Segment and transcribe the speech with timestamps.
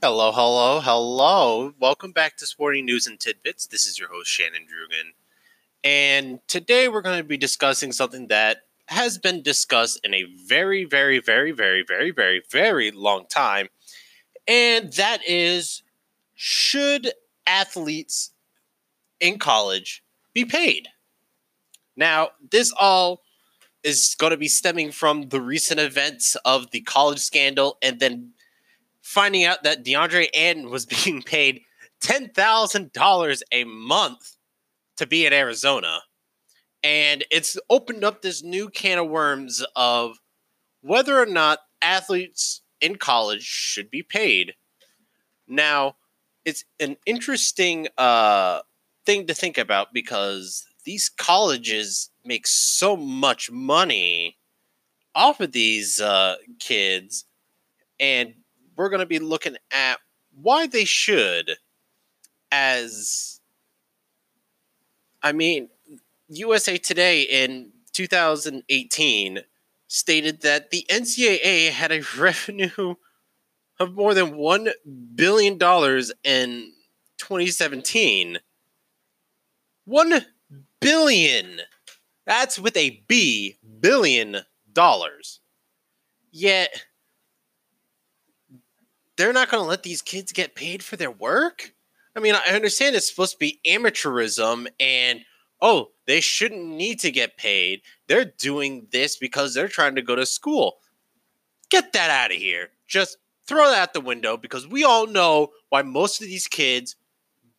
[0.00, 1.72] Hello, hello, hello.
[1.80, 3.66] Welcome back to Sporting News and Tidbits.
[3.66, 5.10] This is your host, Shannon Drugan.
[5.82, 10.84] And today we're going to be discussing something that has been discussed in a very,
[10.84, 13.70] very, very, very, very, very, very long time.
[14.46, 15.82] And that is
[16.36, 17.10] should
[17.44, 18.30] athletes
[19.18, 20.86] in college be paid?
[21.96, 23.22] Now, this all
[23.82, 28.34] is going to be stemming from the recent events of the college scandal and then
[29.08, 31.62] finding out that DeAndre Ayton was being paid
[32.02, 34.36] $10,000 a month
[34.98, 36.00] to be in Arizona.
[36.82, 40.18] And it's opened up this new can of worms of
[40.82, 44.54] whether or not athletes in college should be paid.
[45.48, 45.96] Now,
[46.44, 48.60] it's an interesting uh,
[49.06, 54.36] thing to think about because these colleges make so much money
[55.14, 57.24] off of these uh, kids,
[57.98, 58.34] and
[58.78, 59.98] we're going to be looking at
[60.40, 61.56] why they should.
[62.50, 63.40] As
[65.22, 65.68] I mean,
[66.28, 69.40] USA Today in 2018
[69.88, 72.94] stated that the NCAA had a revenue
[73.80, 74.70] of more than $1
[75.14, 75.54] billion
[76.24, 76.72] in
[77.18, 78.38] 2017.
[79.84, 80.26] 1
[80.80, 81.60] billion!
[82.26, 84.38] That's with a B, billion
[84.72, 85.40] dollars.
[86.30, 86.86] Yet,
[89.18, 91.74] they're not going to let these kids get paid for their work?
[92.16, 95.24] I mean, I understand it's supposed to be amateurism and,
[95.60, 97.82] oh, they shouldn't need to get paid.
[98.06, 100.78] They're doing this because they're trying to go to school.
[101.68, 102.70] Get that out of here.
[102.86, 106.96] Just throw that out the window because we all know why most of these kids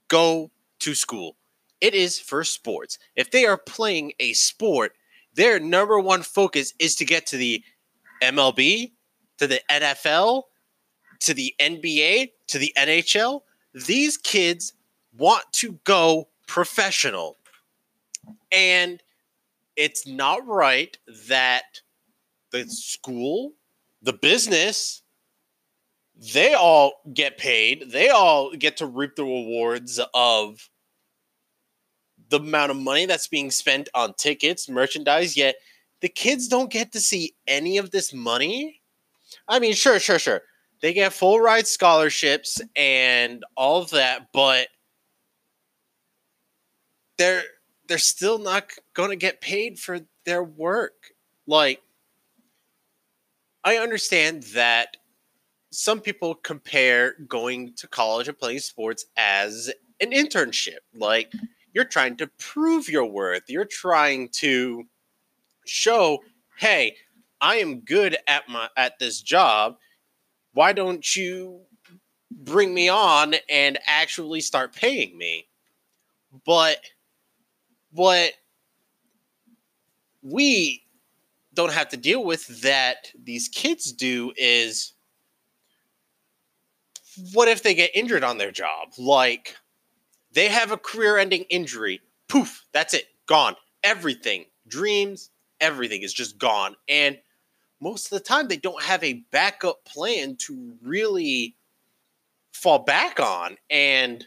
[0.07, 1.35] go to school.
[1.81, 2.97] It is for sports.
[3.15, 4.93] If they are playing a sport,
[5.33, 7.63] their number one focus is to get to the
[8.21, 8.93] MLB,
[9.37, 10.43] to the NFL,
[11.21, 13.41] to the NBA, to the NHL.
[13.73, 14.73] These kids
[15.17, 17.37] want to go professional.
[18.51, 19.02] And
[19.75, 20.97] it's not right
[21.27, 21.81] that
[22.52, 23.53] the school,
[24.02, 25.03] the business,
[26.33, 27.91] they all get paid.
[27.91, 30.69] They all get to reap the rewards of
[32.29, 35.55] the amount of money that's being spent on tickets, merchandise, yet
[36.02, 38.81] the kids don't get to see any of this money.
[39.47, 40.41] I mean, sure, sure, sure.
[40.81, 44.67] They get full ride scholarships and all of that, but
[47.17, 47.43] they're
[47.87, 51.11] they're still not going to get paid for their work.
[51.47, 51.81] Like
[53.63, 54.95] I understand that
[55.71, 60.79] some people compare going to college and playing sports as an internship.
[60.95, 61.31] Like
[61.73, 63.43] you're trying to prove your worth.
[63.47, 64.85] You're trying to
[65.65, 66.19] show,
[66.57, 66.95] hey,
[67.41, 69.75] I am good at my at this job.
[70.54, 71.61] Why don't you
[72.32, 75.48] bring me on and actually start paying me?
[76.45, 76.77] But
[77.92, 78.33] what
[80.21, 80.83] we
[81.54, 84.93] don't have to deal with that these kids do is
[87.33, 88.93] what if they get injured on their job?
[88.98, 89.55] Like
[90.32, 92.02] they have a career ending injury.
[92.27, 93.05] Poof, that's it.
[93.27, 93.55] Gone.
[93.83, 94.45] Everything.
[94.67, 96.76] Dreams, everything is just gone.
[96.88, 97.17] And
[97.79, 101.55] most of the time, they don't have a backup plan to really
[102.51, 103.57] fall back on.
[103.69, 104.25] And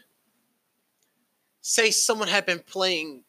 [1.61, 3.23] say someone had been playing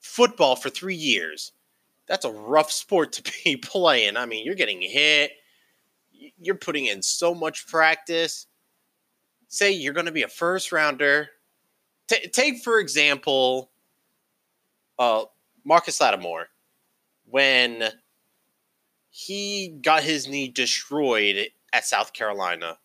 [0.00, 1.52] football for three years.
[2.06, 4.16] That's a rough sport to be playing.
[4.16, 5.32] I mean, you're getting hit,
[6.40, 8.46] you're putting in so much practice
[9.54, 11.30] say you're going to be a first rounder.
[12.08, 13.70] T- take for example,
[14.98, 15.24] uh,
[15.64, 16.48] Marcus Lattimore
[17.26, 17.84] when
[19.16, 22.78] he got his knee destroyed at South Carolina.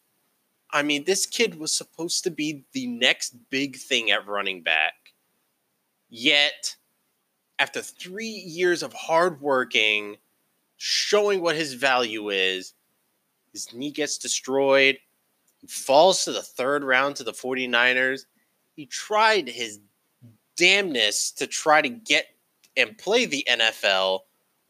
[0.72, 4.94] I mean, this kid was supposed to be the next big thing at running back.
[6.10, 6.76] Yet,
[7.58, 10.18] after three years of hard working,
[10.78, 12.74] showing what his value is,
[13.52, 15.00] his knee gets destroyed
[15.60, 18.26] he falls to the third round to the 49ers.
[18.76, 19.80] He tried his
[20.58, 22.28] damnness to try to get
[22.78, 24.22] and play the NFL,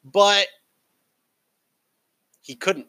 [0.03, 0.47] but
[2.41, 2.87] he couldn't.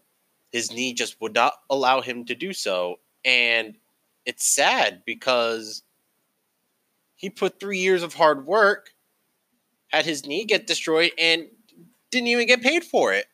[0.52, 2.98] His knee just would not allow him to do so.
[3.24, 3.76] And
[4.26, 5.82] it's sad because
[7.16, 8.90] he put three years of hard work,
[9.88, 11.48] had his knee get destroyed, and
[12.10, 13.26] didn't even get paid for it.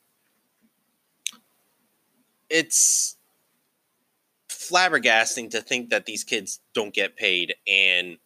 [2.51, 3.17] It's
[4.49, 7.55] flabbergasting to think that these kids don't get paid.
[7.67, 8.19] And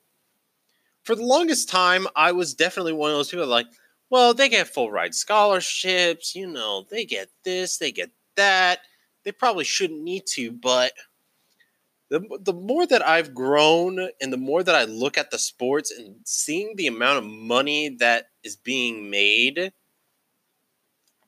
[1.02, 3.66] for the longest time, I was definitely one of those people like,
[4.10, 8.80] well, they get full ride scholarships, you know, they get this, they get that.
[9.24, 10.92] They probably shouldn't need to, but
[12.08, 15.92] the, the more that I've grown and the more that I look at the sports
[15.92, 19.72] and seeing the amount of money that is being made,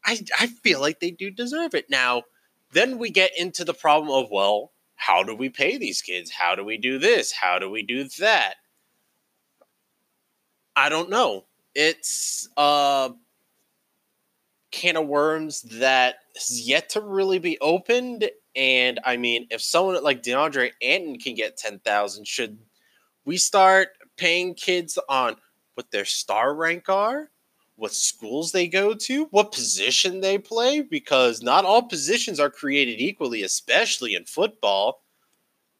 [0.04, 1.88] I, I feel like they do deserve it.
[1.88, 2.24] Now,
[2.72, 6.30] then we get into the problem of, well, how do we pay these kids?
[6.32, 7.30] How do we do this?
[7.30, 8.54] How do we do that?
[10.74, 11.44] I don't know.
[11.74, 13.10] It's a
[14.70, 20.02] can of worms that has yet to really be opened and I mean, if someone
[20.02, 22.58] like DeAndre Ayton can get 10,000, should
[23.24, 25.36] we start paying kids on
[25.74, 27.30] what their star rank are,
[27.76, 30.82] what schools they go to, what position they play?
[30.82, 35.02] Because not all positions are created equally, especially in football.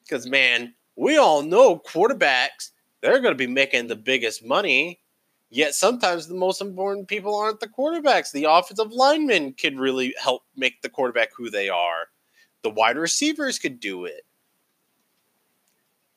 [0.01, 2.71] Because, man, we all know quarterbacks,
[3.03, 5.01] they're going to be making the biggest money.
[5.53, 8.33] Yet sometimes the most important people aren't the quarterbacks.
[8.33, 12.09] The offensive linemen could really help make the quarterback who they are
[12.63, 14.25] the wide receivers could do it.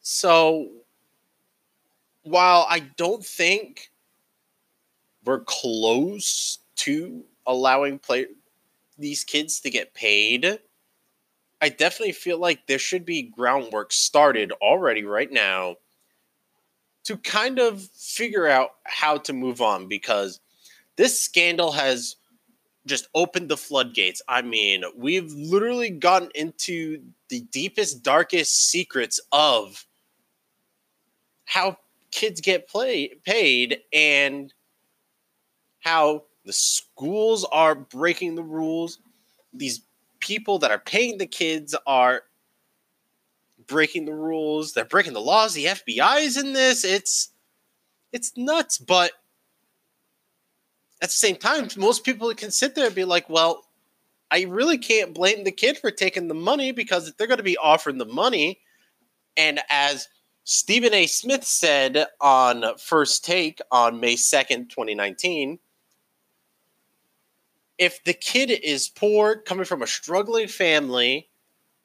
[0.01, 0.69] So
[2.23, 3.89] while I don't think
[5.23, 8.27] we're close to allowing play
[8.97, 10.59] these kids to get paid,
[11.61, 15.77] I definitely feel like there should be groundwork started already right now
[17.05, 20.39] to kind of figure out how to move on because
[20.95, 22.15] this scandal has
[22.85, 24.21] just opened the floodgates.
[24.27, 29.85] I mean, we've literally gotten into the deepest, darkest secrets of
[31.45, 31.77] how
[32.11, 34.53] kids get play, paid and
[35.79, 38.99] how the schools are breaking the rules.
[39.53, 39.81] These
[40.19, 42.23] people that are paying the kids are
[43.67, 44.73] breaking the rules.
[44.73, 45.53] They're breaking the laws.
[45.53, 46.83] The FBI is in this.
[46.83, 47.31] It's
[48.11, 49.11] it's nuts, but
[51.01, 53.65] at the same time, most people can sit there and be like, well,
[54.31, 57.43] I really can't blame the kid for taking the money because if they're going to
[57.43, 58.61] be offering the money,
[59.37, 60.07] and as
[60.45, 61.07] Stephen A.
[61.07, 65.59] Smith said on First Take on May 2nd, 2019,
[67.77, 71.29] if the kid is poor, coming from a struggling family,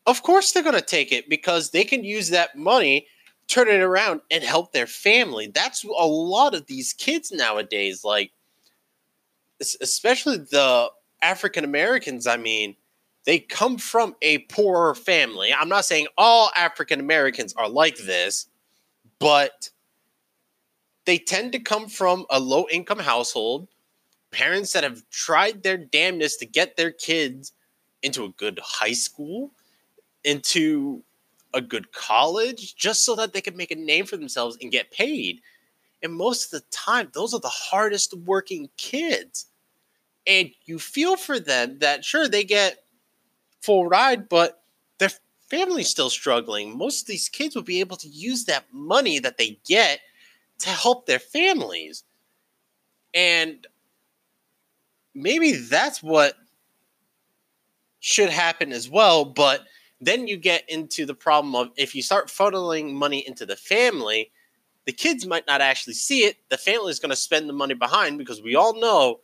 [0.07, 3.07] of course they're going to take it because they can use that money,
[3.49, 5.49] turn it around, and help their family.
[5.49, 8.05] That's a lot of these kids nowadays.
[8.05, 8.33] Like,
[9.81, 10.91] especially the
[11.23, 12.77] African Americans, I mean,
[13.25, 15.53] they come from a poorer family.
[15.53, 18.47] I'm not saying all African Americans are like this,
[19.19, 19.71] but
[21.05, 23.69] they tend to come from a low income household,
[24.31, 27.53] parents that have tried their damnness to get their kids
[28.03, 29.51] into a good high school,
[30.25, 31.03] into
[31.55, 34.91] a good college, just so that they can make a name for themselves and get
[34.93, 35.41] paid.
[36.03, 39.47] And most of the time, those are the hardest working kids
[40.27, 42.85] and you feel for them that sure they get
[43.61, 44.63] full ride, but
[44.99, 45.11] their
[45.49, 46.77] family's still struggling.
[46.77, 50.01] Most of these kids will be able to use that money that they get
[50.61, 52.05] to help their families.
[53.15, 53.67] And
[55.15, 56.35] maybe that's what
[58.01, 59.63] should happen as well, but
[60.01, 64.31] then you get into the problem of if you start funneling money into the family,
[64.87, 66.37] the kids might not actually see it.
[66.49, 69.21] The family is going to spend the money behind because we all know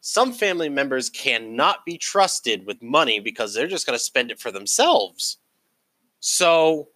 [0.00, 4.40] some family members cannot be trusted with money because they're just going to spend it
[4.40, 5.38] for themselves.
[6.20, 6.88] So,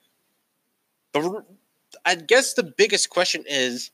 [1.13, 1.45] the,
[2.05, 3.91] I guess the biggest question is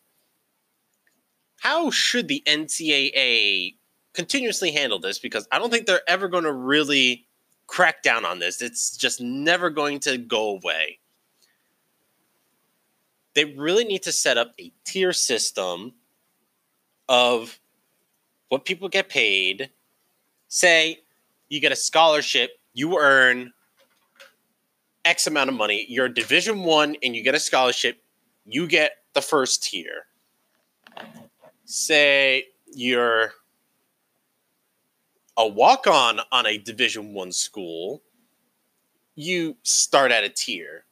[1.60, 3.76] how should the NCAA
[4.14, 5.18] continuously handle this?
[5.18, 7.26] Because I don't think they're ever going to really
[7.70, 8.60] crack down on this.
[8.60, 10.98] It's just never going to go away.
[13.34, 15.92] They really need to set up a tier system
[17.08, 17.60] of
[18.48, 19.70] what people get paid.
[20.48, 20.98] Say
[21.48, 23.52] you get a scholarship, you earn
[25.04, 25.86] X amount of money.
[25.88, 28.02] You're Division One, and you get a scholarship.
[28.46, 30.06] You get the first tier.
[31.66, 33.32] Say you're
[35.40, 38.02] a walk on on a Division One school.
[39.14, 40.84] You start at a tier.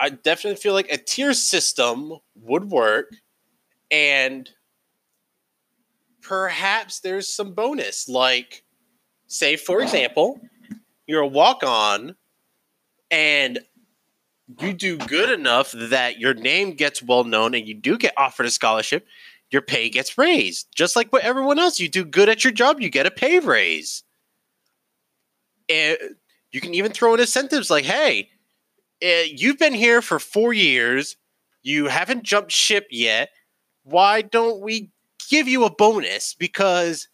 [0.00, 3.14] I definitely feel like a tier system would work,
[3.90, 4.50] and
[6.22, 8.08] perhaps there's some bonus.
[8.08, 8.64] Like,
[9.28, 10.40] say, for example,
[11.06, 12.16] you're a walk on
[13.12, 13.60] and
[14.60, 18.46] you do good enough that your name gets well known and you do get offered
[18.46, 19.06] a scholarship,
[19.54, 20.66] your pay gets raised.
[20.74, 23.38] Just like what everyone else, you do good at your job, you get a pay
[23.38, 24.02] raise.
[25.68, 25.96] And
[26.50, 28.28] you can even throw in incentives like, hey,
[29.00, 31.16] eh, you've been here for four years,
[31.62, 33.30] you haven't jumped ship yet.
[33.84, 34.90] Why don't we
[35.30, 37.08] give you a bonus because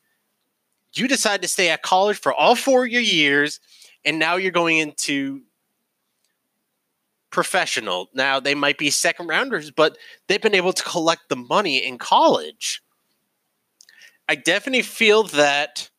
[0.94, 3.60] you decide to stay at college for all four of your years,
[4.04, 5.42] and now you're going into
[7.30, 8.10] professional.
[8.14, 9.96] Now they might be second rounders, but
[10.26, 12.82] they've been able to collect the money in college.
[14.28, 15.90] I definitely feel that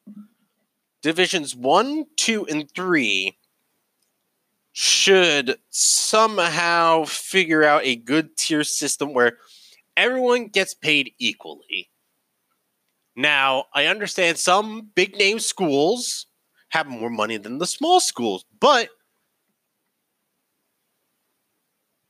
[1.02, 3.38] divisions one, two, and three
[4.74, 9.38] should somehow figure out a good tier system where
[9.98, 11.90] everyone gets paid equally.
[13.16, 16.28] Now, I understand some big name schools
[16.70, 18.90] have more money than the small schools, but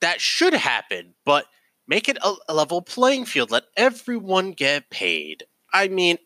[0.01, 1.13] that should happen.
[1.25, 1.45] But
[1.87, 3.51] make it a, a level playing field.
[3.51, 5.43] Let everyone get paid.
[5.73, 6.17] I mean,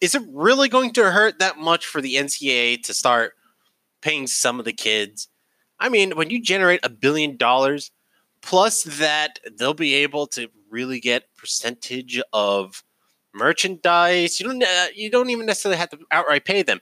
[0.00, 3.34] is it really going to hurt that much for the NCAA to start
[4.00, 5.28] paying some of the kids?
[5.78, 7.90] I mean, when you generate a billion dollars,
[8.40, 12.82] plus that they'll be able to really get percentage of
[13.34, 14.40] merchandise.
[14.40, 16.80] You don't uh, you don't even necessarily have to outright pay them.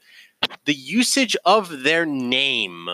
[0.65, 2.89] The usage of their name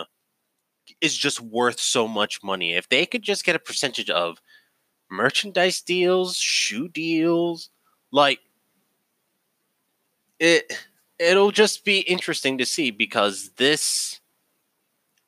[1.01, 2.73] is just worth so much money.
[2.73, 4.41] If they could just get a percentage of
[5.09, 7.69] merchandise deals, shoe deals,
[8.11, 8.39] like
[10.39, 10.71] it
[11.19, 14.19] it'll just be interesting to see because this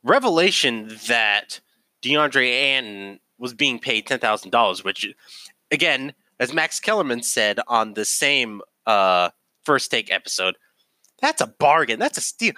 [0.04, 1.60] revelation that
[2.02, 5.08] DeAndre Ayton was being paid ten thousand dollars, which
[5.72, 9.30] again as Max Kellerman said on the same uh,
[9.64, 10.56] first take episode,
[11.22, 12.00] that's a bargain.
[12.00, 12.54] That's a steal.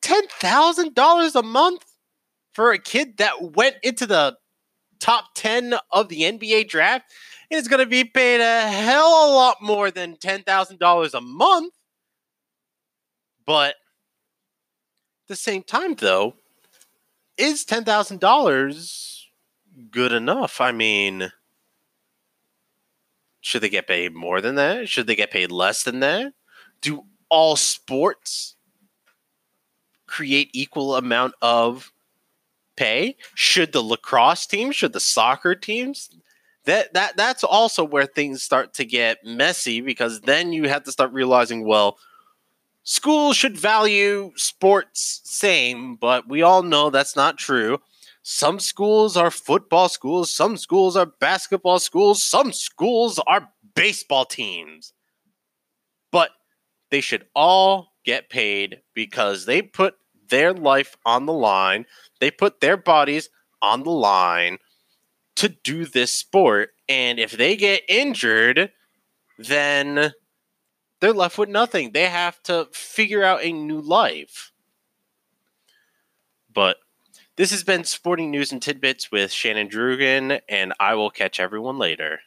[0.00, 1.84] Ten thousand dollars a month
[2.58, 4.36] for a kid that went into the
[4.98, 7.08] top ten of the NBA draft
[7.48, 10.80] and is going to be paid a hell of a lot more than ten thousand
[10.80, 11.72] dollars a month.
[13.46, 16.34] But at the same time, though,
[17.36, 19.28] is ten thousand dollars
[19.92, 20.60] good enough?
[20.60, 21.30] I mean
[23.40, 24.88] should they get paid more than that?
[24.88, 26.32] Should they get paid less than that?
[26.80, 28.56] Do all sports
[30.08, 31.92] create equal amount of
[32.78, 33.16] pay?
[33.34, 36.10] Should the lacrosse team, should the soccer teams?
[36.64, 40.92] That that that's also where things start to get messy because then you have to
[40.92, 41.98] start realizing, well,
[42.82, 47.78] schools should value sports same, but we all know that's not true.
[48.22, 54.92] Some schools are football schools, some schools are basketball schools, some schools are baseball teams.
[56.12, 56.30] But
[56.90, 59.94] they should all get paid because they put
[60.28, 61.86] their life on the line,
[62.20, 63.28] they put their bodies
[63.60, 64.58] on the line
[65.36, 66.70] to do this sport.
[66.88, 68.72] And if they get injured,
[69.38, 70.12] then
[71.00, 71.92] they're left with nothing.
[71.92, 74.52] They have to figure out a new life.
[76.52, 76.78] But
[77.36, 81.78] this has been Sporting News and Tidbits with Shannon Drugan, and I will catch everyone
[81.78, 82.20] later.